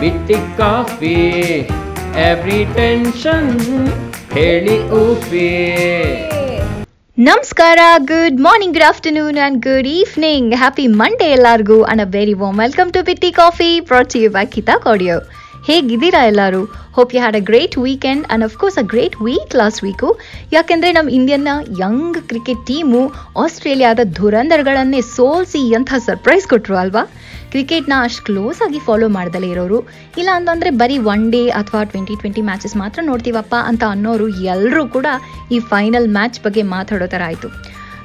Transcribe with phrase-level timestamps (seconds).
[0.00, 1.18] ಬಿಟ್ಟಿ coffee.
[2.30, 3.50] Every tension
[4.32, 5.50] ಹೇಳಿ ಊಫಿ
[7.18, 11.78] ನಮಸ್ಕಾರ good morning good afternoon and good evening happy Monday ಎಲ್ಲರಿಗೂ.
[11.82, 14.76] And a very warm welcome to ಬಿಟ್ಟಿ ಕಾಫಿ ಬ್ರಾಟ್ ಯು ಬೈ ಕಿತಾ
[15.68, 16.60] ಹೇಗಿದ್ದೀರಾ ಎಲ್ಲರೂ?
[16.96, 20.08] Hope you had a great weekend and of course a great week last week
[20.52, 23.00] ಯಾಕೆಂದರೆ ನಮ್ಮ ಇಂಡಿಯನ್ನ Young cricket team
[23.44, 27.02] ಆಸ್ಟ್ರೇಲಿಯಾದ ಧುರಂಧರ್ಗಳನ್ನೇ ಸೋಲಿಸಿ ಎಂಥ ಸರ್ಪ್ರೈಸ್ ಕೊಟ್ಟರು ಅಲ್ವಾ?
[27.50, 29.80] ಕ್ರಿಕೆಟ್ನ ಅಷ್ಟು ಕ್ಲೋಸ್ ಆಗಿ ಫಾಲೋ ಮಾಡ್ದಲೇ ಇರೋರು.
[30.20, 35.06] ಇಲ್ಲ ಅಂತಂದರೆ ಬರೀ ಒನ್ ಡೇ ಅಥವಾ ಟ್ವೆಂಟಿ ಟ್ವೆಂಟಿ ಮ್ಯಾಚಸ್ ಮಾತ್ರ ನೋಡ್ತೀವಪ್ಪ ಅಂತ ಅನ್ನೋರು ಎಲ್ಲರೂ ಕೂಡ
[35.52, 37.50] ಈ ಫೈನಲ್ ಮ್ಯಾಚ್ ಬಗ್ಗೆ ಮಾತಾಡೋ ಥರ ಆಯಿತು.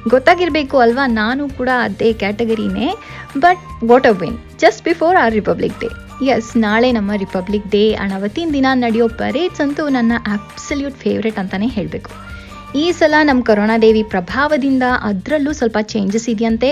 [0.08, 1.06] ಗೊತ್ತಾಗಿರಬೇಕು ಅಲ್ವಾ?
[1.06, 2.94] ನಾನು ಕೂಡ ಅದೇ ಕ್ಯಾಟಗರಿನೇ.
[3.38, 5.88] But what a win just before our republic day
[6.24, 11.66] is ನಾಳೆ ನಮ್ಮ ರಿಪಬ್ಲಿಕ್ ಡೇ ಆ್ಯಂಡ್ ಅವತ್ತಿನ ದಿನ ನಡೆಯೋ ಪರೇಡ್ಸ್ ಅಂತೂ ನನ್ನ ಅಬ್ಸಲ್ಯೂಟ್ ಫೇವ್ರೆಟ್ ಅಂತಲೇ
[11.66, 12.10] ಹೇಳಬೇಕು.
[12.80, 16.68] ಈ ಸಲ ನಮ್ಮ ಕರೋನಾ ದೇವಿ ಪ್ರಭಾವದಿಂದ ಅದರಲ್ಲೂ ಸ್ವಲ್ಪ ಚೇಂಜಸ್ ಇದೆಯಂತೆ.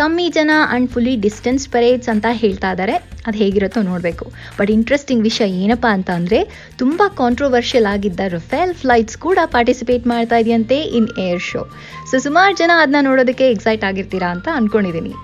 [0.00, 2.94] ಕಮ್ಮಿ ಜನ ಆ್ಯಂಡ್ ಫುಲ್ಲಿ ಡಿಸ್ಟೆನ್ಸ್ ಪರೇಡ್ಸ್ ಅಂತ ಹೇಳ್ತಾ ಇದ್ದಾರೆ
[3.26, 4.24] ಅದು ಹೇಗಿರುತ್ತೋ ನೋಡಬೇಕು.
[4.58, 6.40] ಬಟ್ ಇಂಟ್ರೆಸ್ಟಿಂಗ್ ವಿಷಯ ಏನಪ್ಪ ಅಂತ ಅಂದರೆ,
[6.80, 11.62] ತುಂಬ ಕಾಂಟ್ರೋವರ್ಷಿಯಲ್ ಆಗಿದ್ದ ರಫೇಲ್ ಫ್ಲೈಟ್ಸ್ ಕೂಡ ಪಾರ್ಟಿಸಿಪೇಟ್ ಮಾಡ್ತಾ ಇದೆಯಂತೆ ಇನ್ ಏರ್ ಶೋ
[12.10, 15.14] ಸೊ ಸುಮಾರು ಜನ ಅದನ್ನ ನೋಡೋದಕ್ಕೆ ಎಕ್ಸೈಟ್ ಆಗಿರ್ತೀರಾ ಅಂತ ಅಂದ್ಕೊಂಡಿದ್ದೀನಿ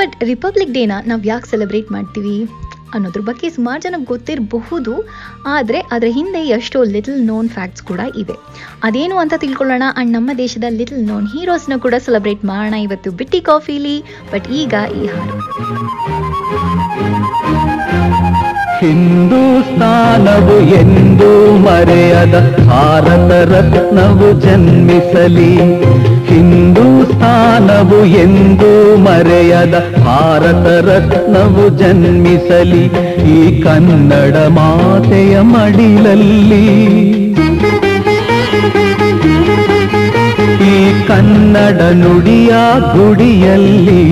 [0.00, 2.36] ಬಟ್ ರಿಪಬ್ಲಿಕ್ ಡೇನ ನಾವು ಯಾಕೆ ಸೆಲೆಬ್ರೇಟ್ ಮಾಡ್ತೀವಿ?
[2.94, 4.94] ಅನ್ನೋದ್ರ ಬಗ್ಗೆ ಸುಮಾರು ಜನಕ್ಕೆ ಗೊತ್ತಿರಬಹುದು,
[5.56, 8.36] ಆದರೆ ಅದರ ಹಿಂದೆ ಎಷ್ಟೋ ಲಿಟಲ್ ನೋನ್ ಫ್ಯಾಕ್ಟ್ಸ್ ಕೂಡ ಇವೆ.
[8.88, 12.74] ಅದೇನು ಅಂತ ತಿಳ್ಕೊಳ್ಳೋಣ ಆ್ಯಂಡ್ ನಮ್ಮ ದೇಶದ ಲಿಟಲ್ ನೋನ್ ಹೀರೋಸ್ನ ಕೂಡ ಸೆಲೆಬ್ರೇಟ್ ಮಾಡೋಣ.
[12.86, 13.96] ಇವತ್ತು ಬಿಟ್ಟಿ ಕಾಫಿಲಿ
[14.32, 15.36] ಬಟ್ ಈಗ ಈ ಹಾಡು.
[18.80, 21.30] ಹಿಂದೂಸ್ತಾನವು ಎಂದು
[21.64, 22.36] ಮರೆಯದ
[22.68, 25.52] ಭಾರತ ರತ್ನವು ಜನ್ಮಿಸಲಿ.
[26.30, 29.74] ಹಿಂದೂಸ್ತಾನವು ಎಂದು ಮರೆಯದ
[30.06, 32.84] ಭಾರತ ರತ್ನವು ಜನ್ಮಿಸಲಿ
[33.34, 36.64] ಈ ಕನ್ನಡ ಮಾತೆಯ ಮಡಿಲಲ್ಲಿ.
[40.72, 42.52] ಈ ಕನ್ನಡ ನುಡಿಯ
[42.94, 44.02] ಗುಡಿಯಲ್ಲಿ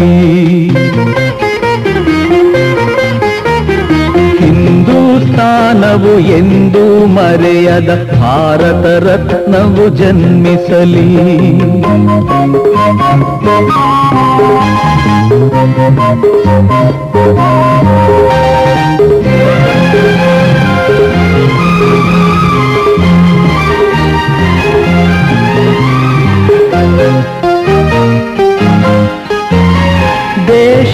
[5.18, 7.90] ಹಿಂದೂಸ್ತಾನವು ಎಂದು ಮರೆಯದ
[8.20, 11.06] ಭಾರತ ರತ್ನವು ಜನ್ಮಿಸಲಿ.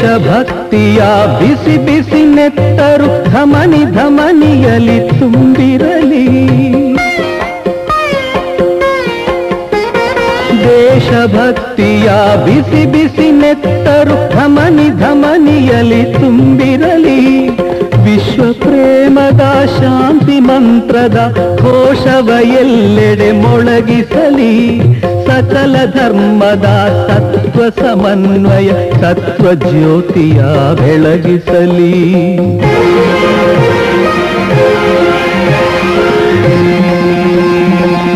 [0.03, 1.01] ದೇಶಭಕ್ತಿಯ
[1.39, 6.23] ಬಿಸಿ ಬಿಸಿ ನೆತ್ತರು ಧಮನಿ ಧಮನಿಯಲಿ ತುಂಬಿರಲಿ
[10.65, 12.07] ದೇಶಭಕ್ತಿಯ
[12.45, 15.22] ಬಿಸಿ ಬಿಸಿ ನೆತ್ತರು ಧಮನಿ ಧಮನಿಯಲಿ
[20.46, 21.18] ಮಂತ್ರದ
[21.60, 24.54] ಘೋಷವ ಎಲ್ಲೆಡೆ ಮೊಳಗಿಸಲಿ.
[25.26, 26.66] ಸಕಲ ಧರ್ಮದ
[27.08, 30.42] ತತ್ವ ಸಮನ್ವಯ, ತತ್ವ ಜ್ಯೋತಿಯ
[30.74, 31.92] ಬೆಳಗಿಸಲಿ.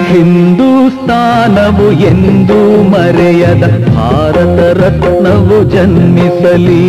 [0.09, 6.85] ಹಿಂದೂಸ್ತಾನವು ಎಂದೂ ಮರೆಯದ ಭಾರತ ರತ್ನವು ಜನ್ಮಿಸಲಿ.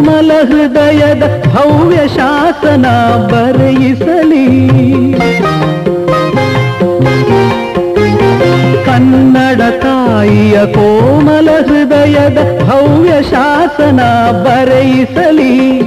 [0.00, 2.86] ಕೋಮಲ ಹೃದಯದ ಭವ್ಯ ಶಾಸನ
[3.26, 4.68] ಬರೆಯಿಸಲಿ.
[8.84, 12.38] ಕನ್ನಡ ತಾಯಿಯ ಕೋಮಲ ಹೃದಯದ
[12.68, 15.78] ಭವ್ಯ ಶಾಸನ ಬರೆಯಿಸಲಿ.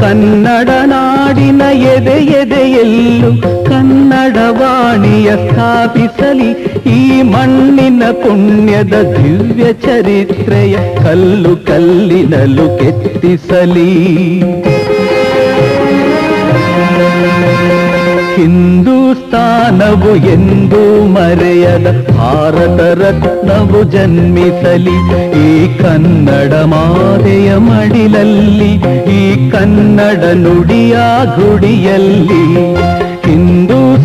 [0.00, 3.61] ಕನ್ನಡ ನಾಡಿನ ಎದೆ ಎದೆಯಲ್ಲೂ
[4.92, 6.48] ವಾಣಿಯ ಸ್ಥಾಪಿಸಲಿ
[6.86, 13.88] ಈ ಮಣ್ಣಿನ ಪುಣ್ಯದ ದಿವ್ಯ ಚರಿತ್ರೆಯ ಕಲ್ಲು ಕಲ್ಲಿನಲು ಕೆತ್ತಿಸಲಿ.
[18.36, 20.82] ಹಿಂದೂಸ್ತಾನವು ಎಂದು
[21.14, 24.98] ಮರೆಯದ ಭಾರತ ರತ್ನವು ಜನ್ಮಿಸಲಿ.
[25.44, 28.72] ಈ ಕನ್ನಡ ಮಾತೆಯ ಮಡಿಲಲ್ಲಿ,
[29.20, 30.96] ಈ ಕನ್ನಡ ನುಡಿಯ
[31.38, 32.44] ಗುಡಿಯಲ್ಲಿ.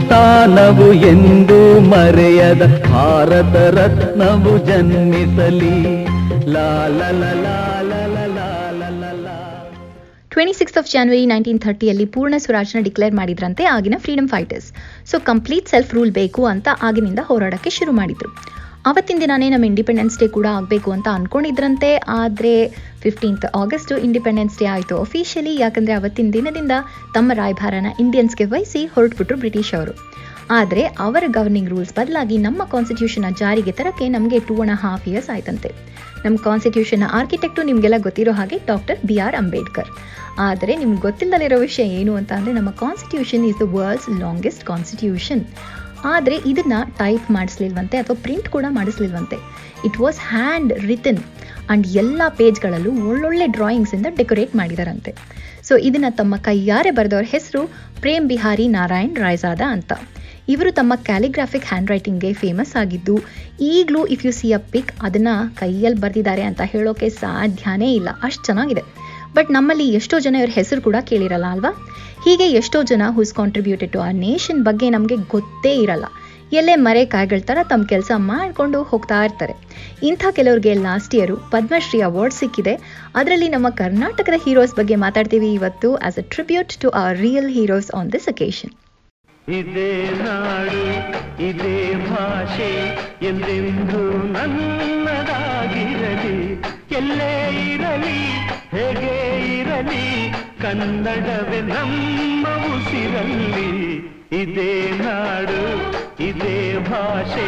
[0.10, 1.58] ಹಿಂದೂಸ್ತಾನವು ಎಂದು
[1.90, 5.74] ಮರೆಯದ ಭಾರತ ರತ್ನವು ಜನ್ಮಿಸಲಿ
[6.48, 7.00] ಲಾಲ.
[10.32, 14.68] Twenty six of January nineteen ಥರ್ಟಿಯಲ್ಲಿ ಪೂರ್ಣ ಸ್ವರಾಜ್ನ ಡಿಕ್ಲೇರ್ ಮಾಡಿದ್ರಂತೆ ಆಗಿನ freedom fighters
[15.12, 18.30] so complete self rule ಬೇಕು ಅಂತ ಆಗಿನಿಂದ ಹೋರಾಡಕ್ಕೆ ಶುರು ಮಾಡಿದ್ರು
[18.88, 21.90] ಅವತ್ತಿನ ದಿನಾನೇ ನಮ್ಮ ಇಂಡಿಪೆಂಡೆನ್ಸ್ ಡೇ ಕೂಡ ಆಗಬೇಕು ಅಂತ ಅನ್ಕೊಂಡಿದ್ರಂತೆ,
[22.22, 22.52] ಆದರೆ
[23.04, 24.96] ಫಿಫ್ಟೀನ್ತ್ ಆಗಸ್ಟು ಇಂಡಿಪೆಂಡೆನ್ಸ್ ಡೇ ಆಯಿತು.
[25.06, 26.74] ಅಫಿಷಿಯಲಿ ಯಾಕಂದರೆ ಆವತ್ತಿನ ದಿನದಿಂದ
[27.16, 29.94] ತಮ್ಮ ರಾಯಭಾರನ ಇಂಡಿಯನ್ಸ್ಗೆ ವಹಿಸಿ ಹೊರಟ್ಬಿಟ್ರು ಬ್ರಿಟಿಷ್ ಅವರು.
[30.58, 35.72] ಆದರೆ ಅವರ ಗವರ್ನಿಂಗ್ ರೂಲ್ಸ್ ಬದಲಾಗಿ ನಮ್ಮ ಕಾನ್ಸ್ಟಿಟ್ಯೂಷನ್ನ ಜಾರಿಗೆ ತರಕ್ಕೆ ನಮಗೆ ಟೂ ಅಂಡ್ ಹಾಫ್ ಇಯರ್ಸ್ ಆಯ್ತಂತೆ.
[36.26, 39.90] ನಮ್ಮ ಕಾನ್ಸ್ಟಿಟ್ಯೂಷನ್ನ ಆರ್ಕಿಟೆಕ್ಟು ನಿಮಗೆಲ್ಲ ಗೊತ್ತಿರೋ ಹಾಗೆ ಡಾಕ್ಟರ್ ಬಿ ಆರ್ ಅಂಬೇಡ್ಕರ್
[40.48, 45.44] ಆದರೆ ನಿಮ್ಗೆ ಗೊತ್ತಿಲ್ಲದಲ್ಲಿರೋ ವಿಷಯ ಏನು ಅಂತ ಅಂದರೆ ನಮ್ಮ constitution is the world's longest constitution
[46.06, 49.36] ಆದರೆ ಇದನ್ನ ಟೈಪ್ ಮಾಡಿಸ್ಲಿಲ್ವಂತೆ ಅಥವಾ ಪ್ರಿಂಟ್ ಕೂಡ ಮಾಡಿಸ್ಲಿಲ್ವಂತೆ.
[49.86, 55.16] It was hand written and ಎಲ್ಲ ಪೇಜ್ಗಳಲ್ಲೂ ಒಳ್ಳೊಳ್ಳೆ ಡ್ರಾಯಿಂಗ್ಸಿಂದ ಡೆಕೋರೇಟ್ ಮಾಡಿದಾರಂತೆ.
[55.64, 57.68] ಸೊ ಇದನ್ನು ತಮ್ಮ ಕೈಯಾರೆ ಬರೆದವ್ರ ಹೆಸರು
[58.00, 59.94] ಪ್ರೇಮ್ ಬಿಹಾರಿ ನಾರಾಯಣ್ ರಾಯ್ಜಾದ ಅಂತ.
[60.50, 63.24] ಇವರು ತಮ್ಮ ಕ್ಯಾಲಿಗ್ರಾಫಿಕ್ ಹ್ಯಾಂಡ್ ರೈಟಿಂಗ್ಗೆ ಫೇಮಸ್ ಆಗಿದ್ದು,
[63.60, 68.10] ಈಗಲೂ if you see a pic ಅದನ್ನು ಕೈಯಲ್ಲಿ ಬರೆದಿದ್ದಾರೆ ಅಂತ ಹೇಳೋಕೆ ಸಾಧ್ಯನೇ ಇಲ್ಲ.
[68.24, 68.82] ಅಷ್ಟು ಚೆನ್ನಾಗಿದೆ.
[69.34, 71.72] ಬಟ್ ನಮ್ಮಲ್ಲಿ ಎಷ್ಟೋ ಜನ ಇವ್ರ ಹೆಸರು ಕೂಡ ಕೇಳಿರಲ್ಲ ಅಲ್ವಾ?
[72.28, 76.06] ಹೀಗೆ ಎಷ್ಟೋ ಜನ ಹುಸ್ ಕಾಂಟ್ರಿಬ್ಯೂಟೆಡ್ ಟು ಆ ನೇಷನ್ ಬಗ್ಗೆ ನಮಗೆ ಗೊತ್ತೇ ಇರಲ್ಲ.
[76.60, 79.54] ಎಲ್ಲೇ ಮರೆ ಕಾಯ್ಗಳ ಥರ ತಮ್ಮ ಕೆಲಸ ಮಾಡಿಕೊಂಡು ಹೋಗ್ತಾ ಇರ್ತಾರೆ.
[80.10, 82.74] ಇಂಥ ಕೆಲವ್ರಿಗೆ ಲಾಸ್ಟ್ ಇಯರು ಪದ್ಮಶ್ರೀ ಅವಾರ್ಡ್ ಸಿಕ್ಕಿದೆ.
[83.20, 88.10] ಅದರಲ್ಲಿ ನಮ್ಮ ಕರ್ನಾಟಕದ ಹೀರೋಸ್ ಬಗ್ಗೆ ಮಾತಾಡ್ತೀವಿ ಇವತ್ತು as a tribute to our real heroes on
[88.16, 88.74] this occasion
[89.60, 89.92] ಇದೇ
[90.26, 90.84] ನಾಡು,
[91.50, 91.78] ಇದೇ
[92.10, 92.72] ಭಾಷೆ
[94.36, 96.36] ನನ್ನದಾಗಿರಲಿ.
[97.00, 97.34] ಎಲ್ಲೇ
[97.74, 98.20] ಇರಲಿ,
[98.76, 99.16] ಹೇಗೆ
[99.60, 100.06] ಇರಲಿ
[100.62, 103.68] ಕನ್ನಡವೇ ನಮ್ಮ ಉಸಿರಲ್ಲಿ
[104.34, 105.60] ಇದೇ ನಾಡು
[106.24, 106.56] ಇದೇ
[106.90, 107.48] ಭಾಷೆ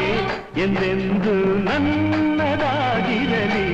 [0.64, 1.34] ಎಂದೆಂದು
[1.66, 3.68] ನನ್ನದಾಗಿರಲಿ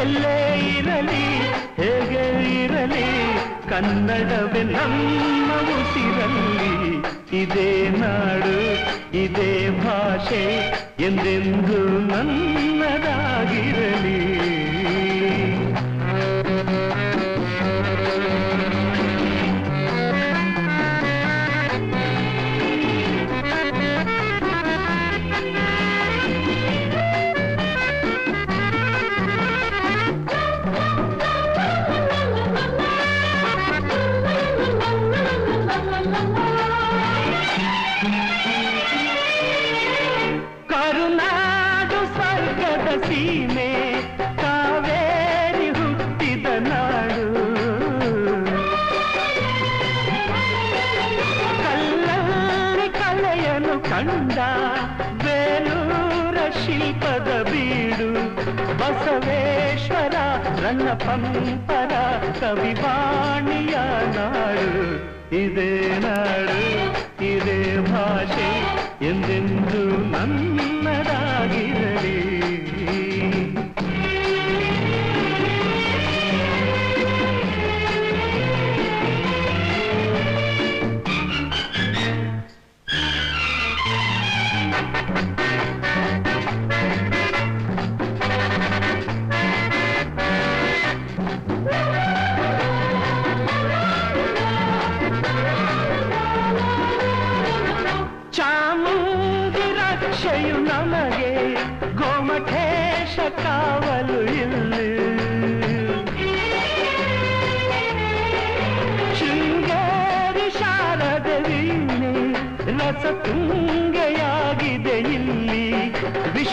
[0.00, 0.36] ಎಲ್ಲೇ
[0.76, 1.24] ಇರಲಿ
[1.78, 2.24] ಹೇಗೆ
[2.56, 3.06] ಇರಲಿ
[3.68, 6.72] ಕನ್ನಡವೇ ನಮ್ಮ ಉಸಿರಲ್ಲಿ
[7.42, 7.70] ಇದೇ
[8.00, 8.56] ನಾಡು
[9.18, 10.42] ಇದೇ ಭಾಷೆ
[11.06, 11.78] ಎಂದೆಂದು
[12.10, 14.18] ನನ್ನದಾಗಿರಲಿ
[69.02, 69.82] ಎಂದೆಂದು
[70.12, 70.51] ನನ್ನದಾಗಿರಲಿ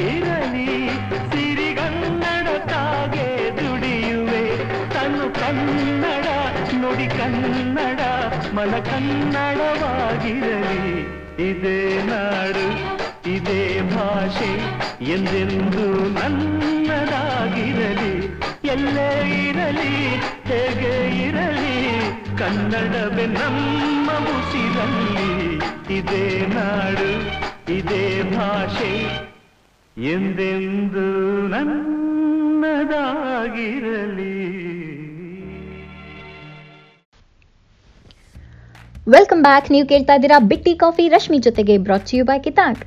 [0.00, 0.88] ಇರಲಿ
[1.30, 4.66] ಸಿರಿಗನ್ನಡ ತಾಗೆ ದುಡಿಯುವೆ.
[4.94, 6.26] ತನು ಕನ್ನಡ,
[6.74, 8.00] ನುಡಿ ಕನ್ನಡ,
[8.54, 11.10] ಮನ ಕನ್ನಡವಾಗಿರಲಿ.
[11.50, 14.52] ಇದೇ ನಾಡು, ಇದೇ ಭಾಷೆ,
[15.12, 18.36] ಎಂದೆಂದು ನನ್ನದಾಗಿರಲಿ.
[18.64, 22.00] ಎಲ್ಲೇ ಇರಲಿ, ಹೇಗೆ ಇರಲಿ,
[22.38, 25.58] ಕನ್ನಡವೇ ನಮ್ಮ ಮುಸಿರಲಿ
[25.98, 27.40] ಇದೇ ನಾಡು,
[27.72, 29.20] ಇದೇ ಭಾಷೆ
[29.96, 31.06] ಎಂದೆಂದು
[31.48, 31.96] ನನ್ನದಾಗಿರಲಿ.
[39.06, 41.08] ವೆಲ್ಕಮ್ ಬ್ಯಾಕ್ ನೀವು ಕೇಳ್ತಾ ಇದ್ದೀರಾ ಬಿಟ್ಟಿ ಕಾಫಿ.
[41.08, 42.82] ರಶ್ಮಿ ಜೊತೆಗೆ ಬ್ರಾಚ್ you by ಕಿತಾಕ್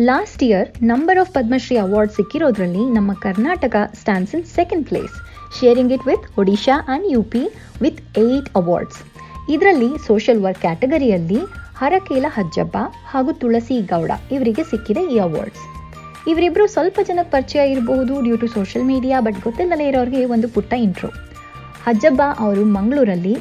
[0.00, 5.16] last year number of Padmashri award ಸಿಕ್ಕಿರೋದ್ರಲ್ಲಿ ನಮ್ಮ Karnataka stands in second place
[5.60, 7.42] sharing it with Odisha and U P
[7.80, 9.00] with eight awards
[9.48, 11.40] ಇದರಲ್ಲಿ ಸೋಷಿಯಲ್ ವರ್ಕ್ ಕ್ಯಾಟಗರಿಯಲ್ಲಿ
[11.76, 15.62] ಹರಕೇಲ ಹಜ್ಜಬ್ಬ ಹಾಗೂ ತುಳಸಿ ಗೌಡ ಇವರಿಗೆ ಸಿಕ್ಕಿದೆ ಈ ಅವಾರ್ಡ್ಸ್
[16.28, 21.08] ಇವರಿಬ್ಬರು ಸ್ವಲ್ಪ ಜನಕ್ಕೆ ಪರಿಚಯ ಇರಬಹುದು due to social media but ಗೊತ್ತಿಲ್ಲದೆ ಇರೋರಿಗೆ ಒಂದು ಪುಟ್ಟ ಇಂಟ್ರೋ
[21.86, 23.38] ಅಜ್ಜಬ್ಬ ಅವರು ಮಂಗಳೂರಲ್ಲಿ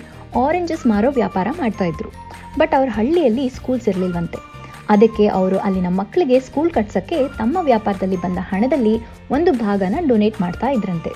[0.48, 2.10] ಆರೆಂಜಸ್ ಮಾರೋ ವ್ಯಾಪಾರ ಮಾಡ್ತಾ ಇದ್ರು.
[2.60, 4.38] ಬಟ್ ಅವ್ರ ಹಳ್ಳಿಯಲ್ಲಿ ಸ್ಕೂಲ್ಸ್ ಇರಲಿಲ್ವಂತೆ.
[4.90, 8.98] ಅದಕ್ಕೆ ಅವರು ಅಲ್ಲಿನ ಮಕ್ಕಳಿಗೆ ಸ್ಕೂಲ್ ಕಟ್ಸೋಕ್ಕೆ ತಮ್ಮ ವ್ಯಾಪಾರದಲ್ಲಿ ಬಂದ ಹಣದಲ್ಲಿ
[9.32, 11.10] ಒಂದು ಭಾಗನ ಡೊನೇಟ್ ಮಾಡ್ತಾ ಇದ್ರಂತೆ.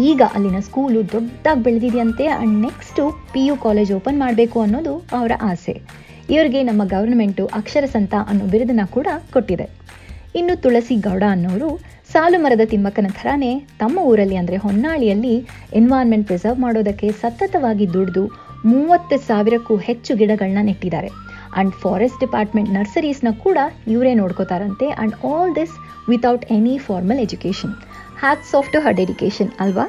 [0.00, 5.82] ಈಗ ಅಲ್ಲಿನ ಸ್ಕೂಲು ದೊಡ್ಡದಾಗಿ ಬೆಳೆದಿದೆಯಂತೆ and next P U college open ಮಾಡಬೇಕು ಅನ್ನೋದು ಅವರ ಆಸೆ.
[6.30, 9.84] ಇವರಿಗೆ ನಮ್ಮ ಗೌರ್ಮೆಂಟು ಅಕ್ಷರಸಂತ ಅನ್ನೋ ಬಿರುದನ್ನ ಕೂಡ ಕೊಟ್ಟಿದೆ.
[10.34, 11.68] ಇನ್ನು ತುಳಸಿ ಗೌಡ ಅನ್ನೋರು
[12.12, 15.34] ಸಾಲು ಮರದ ತಿಮ್ಮಕ್ಕನ ಥರನೇ ತಮ್ಮ ಊರಲ್ಲಿ ಅಂದರೆ ಹೊನ್ನಾಳಿಯಲ್ಲಿ
[15.72, 18.24] ಎನ್ವೈರ್ನ್ಮೆಂಟ್ ಪ್ರಿಸರ್ವ್ ಮಾಡೋದಕ್ಕೆ ಸತತವಾಗಿ ದುಡಿದು
[18.64, 21.10] ಮೂವತ್ತು ಸಾವಿರಕ್ಕೂ ಹೆಚ್ಚು ಗಿಡಗಳನ್ನ ನೆಟ್ಟಿದ್ದಾರೆ.
[21.54, 25.74] ಆ್ಯಂಡ್ ಫಾರೆಸ್ಟ್ ಡಿಪಾರ್ಟ್ಮೆಂಟ್ ನರ್ಸರೀಸ್ನ ಕೂಡ ಇವರೇ ನೋಡ್ಕೋತಾರಂತೆ and all this
[26.08, 27.74] without any formal education
[28.22, 29.86] hats off to her dedication ಅಲ್ವಾ?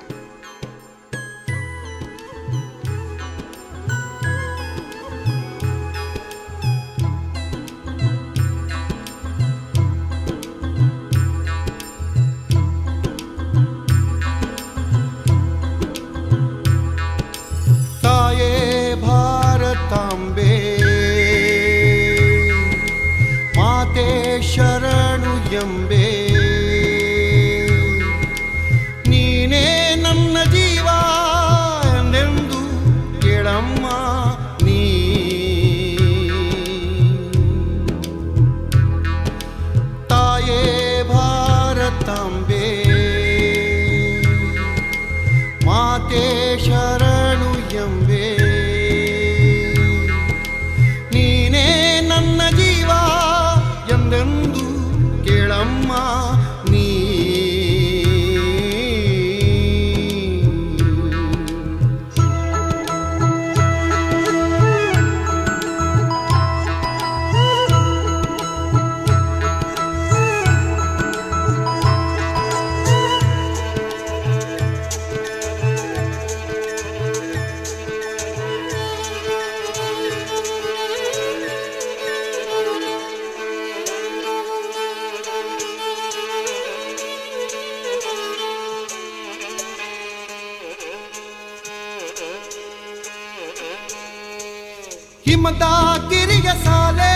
[95.45, 95.65] ಹಿಮದ
[96.11, 97.15] ಗಿರಿಯ ಸಾಲೆ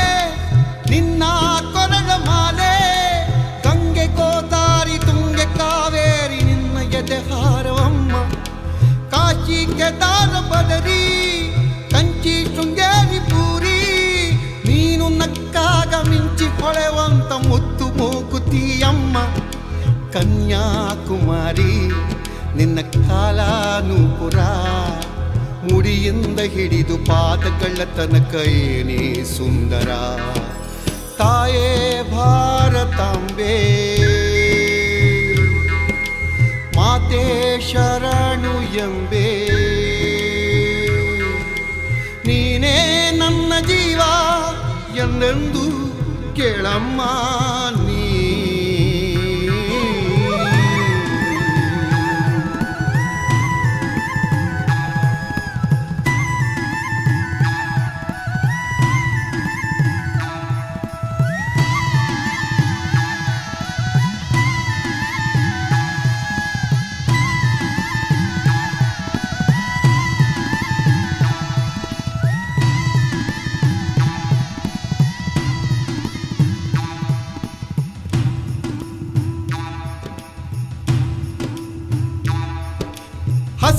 [0.90, 1.22] ನಿನ್ನ
[1.74, 2.74] ಕೊರಳ ಮಾಲೆ
[3.64, 8.12] ಗಂಗೆ ಗೋದಾರಿ ತುಂಗೆ ಕಾವೇರಿ ನಿನ್ನ ಎದೆ ಹಾರವಮ್ಮ
[9.14, 11.02] ಕಾಶಿ ಕೆದಾರ ಬದರಿ
[11.92, 13.78] ಕಂಚಿ ಶೃಂಗೇರಿ ಪೂರಿ
[14.68, 19.16] ನೀನು ನಕ್ಕಾಗ ಮಿಂಚಿ ಹೊಳೆವಂತ ಮುತ್ತು ಮೂಗುತಿಯಮ್ಮ
[20.14, 21.72] ಕನ್ಯಾಕುಮಾರಿ
[22.58, 24.38] ನಿನ್ನ ಕಾಲಾನೂಪುರ
[25.71, 29.89] ಮುಡಿಯಿಂದ ಹಿಡಿದು ಪಾದಗಳ ತನಕ ಏನೇ ಸುಂದರ.
[31.17, 33.51] ತಾಯೇ ಭಾರತಾಂಬೆ.
[36.75, 39.49] ಮಾತೆ ಶರಣು ಎಂಬೆ.
[42.27, 43.99] ನೀನೇ ನನ್ನ ಜೀವ
[44.95, 45.89] ಎಂದೆಂದು
[46.35, 47.01] ಕೇಳಮ್ಮ.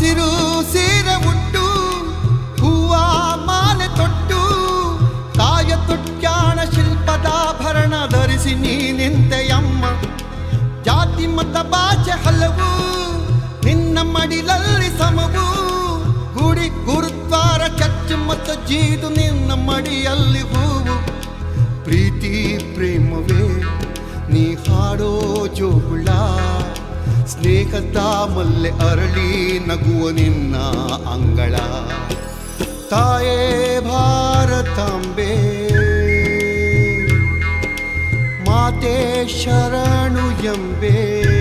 [0.01, 0.29] ಹಸಿರು
[0.73, 1.65] ಸೀರೆ ಉಟ್ಟು
[2.61, 2.93] ಹೂವ
[3.49, 4.39] ಮಾಲೆ ತೊಟ್ಟು,
[5.39, 9.83] ತಾಯ ಶಿಲ್ಪದ ಶಿಲ್ಪದಾಭರಣ ಧರಿಸಿ ನೀ ನಿಂತೆಯಮ್ಮ
[10.87, 12.71] ಜಾತಿ ಮತ ಬಾಚೆ ಹಲವು,
[13.67, 15.47] ನಿನ್ನ ಮಡಿಲಲ್ಲಿ ಸಮವು.
[16.39, 20.97] ಗುಡಿ ಗುರುದ್ವಾರ, ಚರ್ಚ್ ಮತ್ತು ಜೀದು ನಿನ್ನ ಮಡಿಯಲ್ಲಿ ಹೂವು.
[21.85, 22.35] ಪ್ರೀತಿ
[22.75, 23.45] ಪ್ರೇಮವೇ,
[24.33, 25.13] ನೀ ಹಾಡೋ
[25.61, 26.09] ಜೋಗುಳ.
[27.41, 27.97] ಸ್ನೇಹದ
[28.37, 30.57] ಮಲ್ಲೆ ಅರಳಿ ನಗುವ ನಿನ್ನ
[31.13, 31.57] ಅಂಗಳ.
[32.91, 35.33] ತಾಯೇ ಭಾರತಾಂಬೆ
[38.45, 41.40] ಮಾತೆ ಶರಣು ಎಂಬೆ.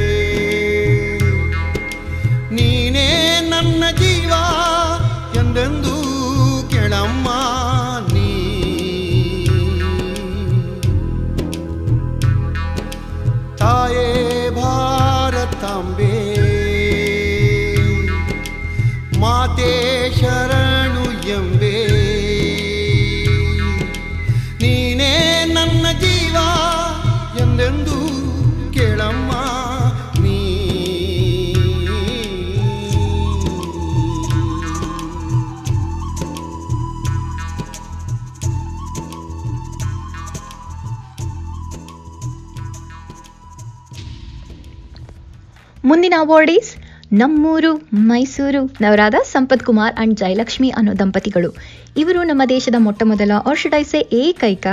[46.10, 46.70] ಮುಂದಿನ ಅವಾರ್ಡೀಸ್
[47.14, 51.50] ನಮ್ಮೂರು ಮೈಸೂರು ನವರಾದ ಸಂಪತ್ ಕುಮಾರ್ ಅಂಡ್ ಜಯಲಕ್ಷ್ಮಿ ಅನ್ನೋ ದಂಪತಿಗಳು.
[51.98, 54.68] ಇವರು ನಮ್ಮ ದೇಶದ ಮೊಟ್ಟ ಮೊದಲ ಆರ್ಷಡೈಸೆ ಏಕೈಕ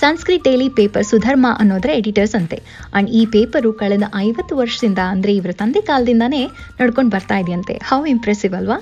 [0.00, 2.58] ಸಂಸ್ಕೃತ್ ಡೈಲಿ ಪೇಪರ್ ಸುಧರ್ಮ ಅನ್ನೋದರ ಎಡಿಟರ್ಸ್ ಅಂತೆ.
[2.94, 6.42] ಅಂಡ್ ಈ ಪೇಪರು ಕಳೆದ ಐವತ್ತು ವರ್ಷದಿಂದ ಅಂದ್ರೆ ಇವರ ತಂದೆ ಕಾಲದಿಂದಾನೇ
[6.80, 7.76] ನಡ್ಕೊಂಡು ಬರ್ತಾ ಇದೆಯಂತೆ.
[7.84, 8.78] ಹೌ ಇಂಪ್ರೆಸಿವ್ ಅಲ್ವಾ?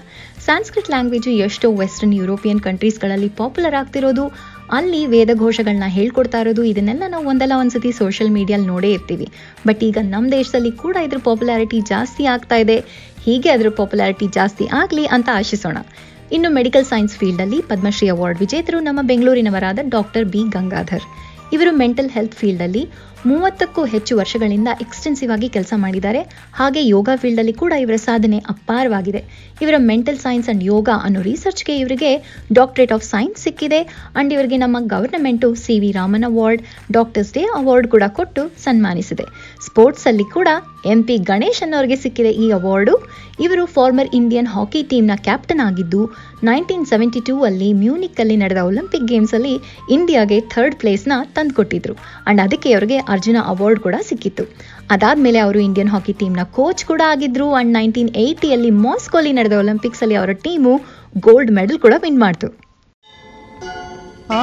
[0.47, 4.25] ಸಂಸ್ಕೃತ್ ಲ್ಯಾಂಗ್ವೇಜು ಎಷ್ಟೋ ವೆಸ್ಟರ್ನ್ ಯುರೋಪಿಯನ್ ಕಂಟ್ರೀಸ್ಗಳಲ್ಲಿ ಪಾಪ್ಯುಲರ್ ಆಗ್ತಿರೋದು
[4.71, 9.27] ಅಲ್ಲಿ ವೇದಘೋಷಗಳನ್ನ ಹೇಳ್ಕೊಡ್ತಾ ಇರೋದು ಇದನ್ನೆಲ್ಲ ನಾವು ಒಂದಲ್ಲ ಒಂದ್ಸತಿ ಸೋಷಿಯಲ್ ಮೀಡಿಯಲ್ಲಿ ನೋಡೇ ಇರ್ತೀವಿ.
[9.67, 12.79] ಬಟ್ ಈಗ ನಮ್ಮ ದೇಶದಲ್ಲಿ ಕೂಡ ಇದ್ರ ಪಾಪ್ಯುಲಾರಿಟಿ ಜಾಸ್ತಿ ಆಗ್ತಾ ಇದೆ.
[13.25, 15.79] ಹೀಗೆ ಅದ್ರ ಪಾಪ್ಯುಲಾರಿಟಿ ಜಾಸ್ತಿ ಆಗಲಿ ಅಂತ ಆಶಿಸೋಣ.
[16.33, 21.07] ಇನ್ನು ಮೆಡಿಕಲ್ ಸೈನ್ಸ್ ಫೀಲ್ಡಲ್ಲಿ ಪದ್ಮಶ್ರೀ ಅವಾರ್ಡ್ ವಿಜೇತರು ನಮ್ಮ ಬೆಂಗಳೂರಿನವರಾದ ಡಾಕ್ಟರ್ ಬಿ ಗಂಗಾಧರ್.
[21.52, 22.83] ಇವರು ಮೆಂಟಲ್ ಹೆಲ್ತ್ ಫೀಲ್ಡಲ್ಲಿ
[23.26, 26.21] ಮೂವತ್ತಕ್ಕೂ ಹೆಚ್ಚು ವರ್ಷಗಳಿಂದ ಎಕ್ಸ್ಟೆನ್ಸಿವ್ ಆಗಿ ಕೆಲಸ ಮಾಡಿದ್ದಾರೆ.
[26.52, 29.21] ಹಾಗೆ ಯೋಗ ಫೀಲ್ಡಲ್ಲಿ ಕೂಡ ಇವರ ಸಾಧನೆ ಅಪಾರವಾಗಿದೆ.
[29.62, 32.11] ಇವರ ಮೆಂಟಲ್ ಸೈನ್ಸ್ ಅಂಡ್ ಯೋಗ ಅನ್ನೋ ರಿಸರ್ಚ್ಗೆ ಇವರಿಗೆ
[32.52, 33.80] ಡಾಕ್ಟರೇಟ್ ಆಫ್ ಸೈನ್ಸ್ ಸಿಕ್ಕಿದೆ.
[34.16, 39.26] ಅಂಡ್ ಇವರಿಗೆ ನಮ್ಮ government C V Raman award doctors day award ಕೂಡ ಕೊಟ್ಟು ಸನ್ಮಾನಿಸಿದೆ.
[39.71, 40.49] ಸ್ಪೋರ್ಟ್ಸಲ್ಲಿ ಕೂಡ
[40.85, 42.95] ಎಂ ಪಿ ಗಣೇಶ್ ಅನ್ನೋರಿಗೆ ಸಿಕ್ಕಿದೆ ಈ ಅವಾರ್ಡು
[43.41, 46.00] ಇವರು ಫಾರ್ಮರ್ ಇಂಡಿಯನ್ ಹಾಕಿ ಟೀಮ್ನ ಕ್ಯಾಪ್ಟನ್ ಆಗಿದ್ದು
[46.45, 49.55] ನೈನ್ಟೀನ್ ಸೆವೆಂಟಿ ಟೂ ಅಲ್ಲಿ ಮ್ಯೂನಿಕ್ಕಲ್ಲಿ ನಡೆದ ಒಲಿಂಪಿಕ್ ಗೇಮ್ಸಲ್ಲಿ
[49.90, 51.94] ಇಂಡಿಯಾಗೆ ಥರ್ಡ್ ಪ್ಲೇಸ್ನ ತಂದುಕೊಟ್ಟಿದ್ರು
[52.27, 54.47] ಅಂಡ್ ಅದಕ್ಕೆ ಅವರಿಗೆ ಅರ್ಜುನ ಅವಾರ್ಡ್ ಕೂಡ ಸಿಕ್ಕಿತ್ತು
[54.90, 60.35] ಅದಾದ್ಮೇಲೆ ಅವರು ಇಂಡಿಯನ್ ಹಾಕಿ ಟೀಮ್ನ ಕೋಚ್ ಕೂಡ ಆಗಿದ್ರು ಅಂಡ್ ನೈನ್ಟೀನ್ ಏಯ್ಟಿಯಲ್ಲಿ ಮಾಸ್ಕೋಲಿ ನಡೆದ ಒಲಿಂಪಿಕ್ಸಲ್ಲಿ ಅವರ
[60.44, 60.75] ಟೀಮು
[61.21, 62.51] ಗೋಲ್ಡ್ ಮೆಡಲ್ ಕೂಡ ವಿನ್ ಮಾಡ್ತು
[64.33, 64.42] ಆ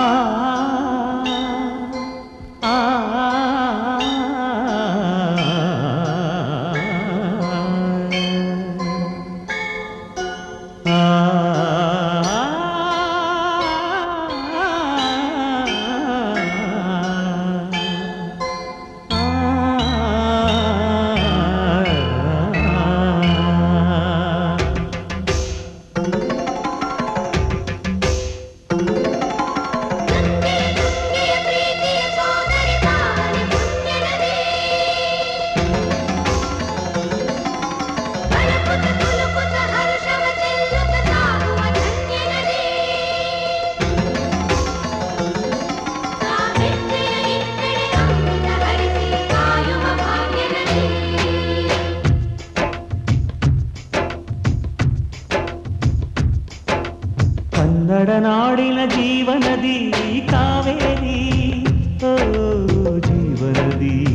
[63.78, 64.07] மதி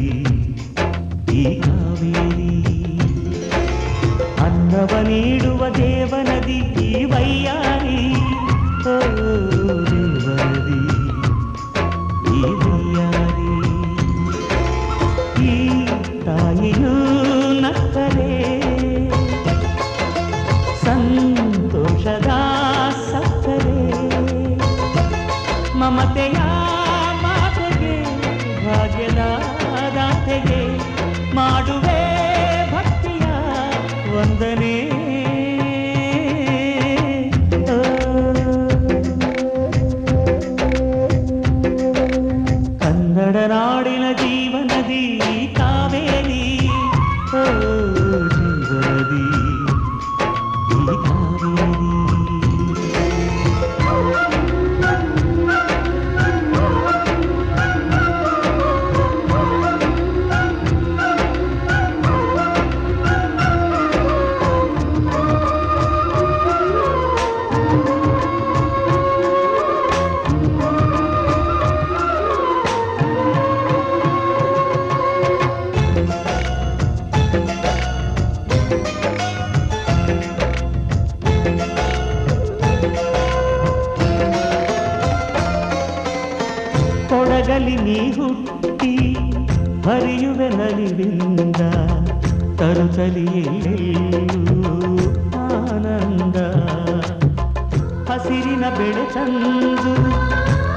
[98.62, 99.92] ಹಸಿರಿನ ಬೆಳೆ ತಂದು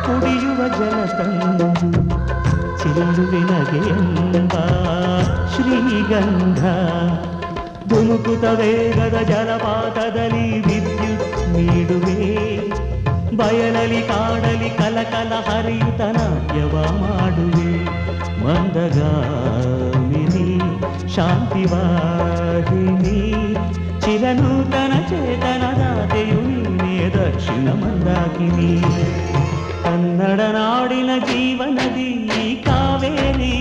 [0.04, 1.66] ಕುಡಿಯುವ ಜಲ ತಂದು
[2.80, 3.80] ಚೆಲ್ಲುವಿನಗೆ
[4.38, 4.54] ಎಂಬ
[5.52, 6.62] ಶ್ರೀಗಂಧ
[7.90, 12.16] ಧುಮುಕುತ ವೇಗದ ಜಲಪಾತದಲ್ಲಿ ವಿದ್ಯುತ್ ನೀಡುವೆ
[13.36, 17.72] ಬಯಲಲಿ ಕಾಡಲಿ ಕಲಕಲ ಹರಿಯುತ ನಾಟ್ಯವ ಮಾಡುವೆ
[18.44, 20.48] ಮಂದಗಾಮಿನಿ
[21.16, 23.18] ಶಾಂತಿವಾಹಿನಿ
[24.04, 26.43] ಚಿರನೂತನ ಚೇತನದಾತೆಯು ನೀನೇ
[27.35, 28.69] ದಕ್ಷಿಣ ಮಂದಾಕಿನಿ
[29.83, 33.55] ಕನ್ನಡ ನಾಡಿನ ಜೀವನದಿ ಈ ಕಾವೇರಿ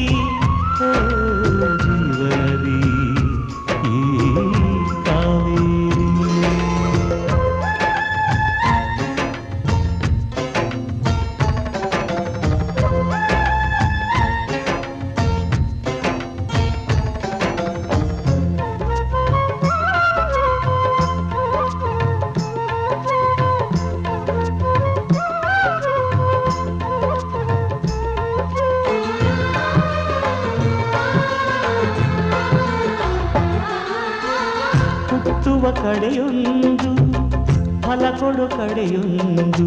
[38.49, 39.67] ಕಡೆಯೊಂದು,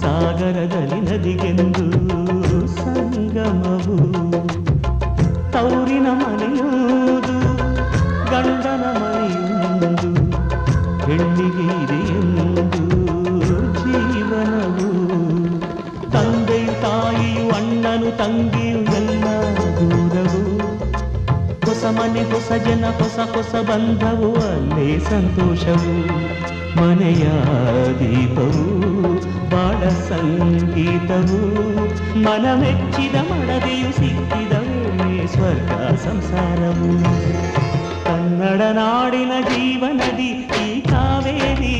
[0.00, 1.86] ಸಾಗರದಲ್ಲಿ ನದಿಗೆಂದು
[2.76, 3.96] ಸಂಗಮವು.
[5.52, 7.36] ತೌರಿನ ಮನೆಯೋದು,
[8.30, 10.10] ಗಂಡನ ಮನೆಯೊಂದು,
[11.06, 12.84] ಹೆಣ್ಣಿಗೆ ಇದೆಯೆಂದು
[13.80, 14.88] ಜೀವನವು.
[16.10, 19.24] ತಂದೆಯು ತಾಯಿಯು, ಅಣ್ಣನು, ತಂಗಿಯು ಎಲ್ಲ
[19.64, 20.58] ದೂರವು.
[21.60, 26.59] ಹೊಸ ಮನೆ, ಹೊಸ ಜನ, ಹೊಸ ಹೊಸ ಬಂಧವು, ಅಲ್ಲೇ ಸಂತೋಷವು.
[26.81, 27.25] ಮನೆಯ
[27.99, 28.65] ದೀಪವು
[29.49, 31.39] ಬಾಳ ಸಂಗೀತವು
[32.19, 36.91] ಮನ ಮೆಚ್ಚಿದ ಮಡದೆಯು ಸಿಕ್ಕಿದವೇ ಸ್ವರ್ಗ ಸಂಸಾರವು
[38.05, 40.31] ಕನ್ನಡ ನಾಡಿನ ಜೀವನದಿ
[40.65, 41.75] ಈ ಕಾವೇರಿ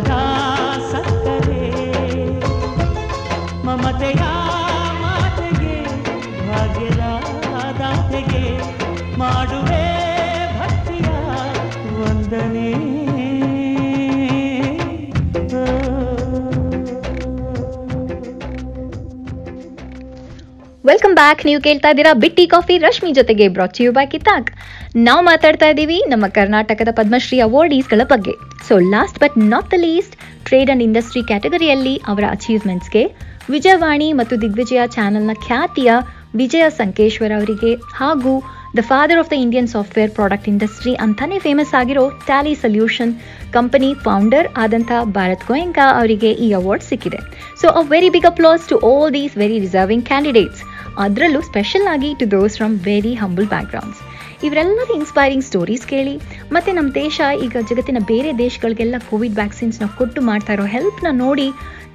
[0.00, 0.27] ಸದಾ
[20.98, 22.76] ವೆಲ್ಕಮ್ ಬ್ಯಾಕ್ ನೀವು ಕೇಳ್ತಾ ಇದ್ದೀರಾ ಬಿಟ್ಟಿ ಕಾಫಿ.
[22.84, 24.48] ರಶ್ಮಿ ಜೊತೆಗೆ ಬ್ರಾಚಿಯು ಬ್ಯಾಕ್ ಕಿತಾಕ್.
[25.06, 28.34] ನಾವು ಮಾತಾಡ್ತಾ ಇದ್ದೀವಿ ನಮ್ಮ ಕರ್ನಾಟಕದ ಪದ್ಮಶ್ರೀ ಅವಾರ್ಡೀಸ್ಗಳ ಬಗ್ಗೆ.
[28.66, 30.14] So last but not the least
[30.46, 33.02] trade and industry ಕ್ಯಾಟಗರಿಯಲ್ಲಿ ಅವರ ಅಚೀವ್ಮೆಂಟ್ಸ್ಗೆ
[33.54, 35.92] ವಿಜಯವಾಣಿ ಮತ್ತು ದಿಗ್ವಿಜಯ ಚಾನೆಲ್ನ ಖ್ಯಾತಿಯ
[36.40, 38.32] ವಿಜಯ ಸಂಕೇಶ್ವರ್ ಅವರಿಗೆ ಹಾಗೂ
[38.78, 43.12] the father of the Indian software product industry ಅಂತಾನೆ ಫೇಮಸ್ ಆಗಿರೋ ಟ್ಯಾಲಿ ಸೊಲ್ಯೂಷನ್
[43.58, 47.20] ಕಂಪನಿ ಫೌಂಡರ್ ಆದಂಥ ಭಾರತ್ ಗೋಯಂಕಾ ಅವರಿಗೆ ಈ ಅವಾರ್ಡ್ ಸಿಕ್ಕಿದೆ.
[47.60, 50.64] So a very big applause to all these very deserving candidates
[51.04, 54.00] ಅದರಲ್ಲೂ ಸ್ಪೆಷಲ್ ಆಗಿ to those from very humble backgrounds
[54.46, 56.12] ಇವರೆಲ್ಲರ inspiring stories ಕೇಳಿ,
[56.54, 61.46] ಮತ್ತು ನಮ್ಮ ದೇಶ ಈಗ ಜಗತ್ತಿನ ಬೇರೆ ದೇಶಗಳಿಗೆಲ್ಲ ಕೋವಿಡ್ ವ್ಯಾಕ್ಸಿನ್ಸ್ನ ಕೊಟ್ಟು ಮಾಡ್ತಾ ಇರೋ ಹೆಲ್ಪ್ನ ನೋಡಿ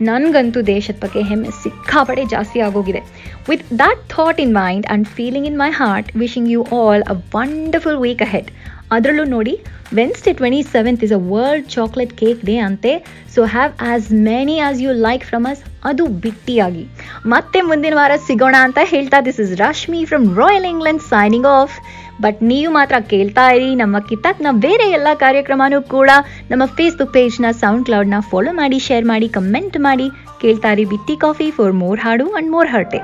[0.10, 3.02] ನನಗಂತೂ ದೇಶದ ಬಗ್ಗೆ ಹೆಮ್ಮೆ ಸಿಕ್ಕಾಪಡೆ ಜಾಸ್ತಿ ಆಗೋಗಿದೆ.
[3.50, 8.00] With that thought in mind and feeling in my heart wishing you all a wonderful
[8.06, 8.52] week ahead
[8.96, 9.54] ಅದರಲ್ಲೂ ನೋಡಿ
[9.98, 12.94] Wednesday twenty seventh is a world chocolate cake day ಅಂತೆ.
[13.34, 16.86] So have as many as you like from us ಅದು ಬಿಟ್ಟಿಯಾಗಿ.
[17.34, 21.76] ಮತ್ತೆ ಮುಂದಿನ ವಾರ ಸಿಗೋಣ ಅಂತ ಹೇಳ್ತಾ this is Rashmi from royal England signing off
[22.24, 26.10] but ನೀವು ಮಾತ್ರ ಕೇಳ್ತಾ ಇರಿ, ನಮ್ಮ ಕಿತಾಕ್ನ ಬೇರೆ ಎಲ್ಲ ಕಾರ್ಯಕ್ರಮನೂ ಕೂಡ
[26.52, 30.08] ನಮ್ಮ ಫೇಸ್ಬುಕ್ ಪೇಜ್ನ ಸೌಂಡ್ ಕ್ಲೌಡ್ನ ಫಾಲೋ ಮಾಡಿ ಶೇರ್ ಮಾಡಿ ಕಮೆಂಟ್ ಮಾಡಿ.
[30.44, 33.02] ಕೇಳ್ತಾ ಇರಿ ಬಿಟ್ಟಿ ಕಾಫಿ ಫಾರ್ ಮೋರ್ ಹಾಡು ಅಂಡ್ ಮೋರ್ ಹರ್ಟೆ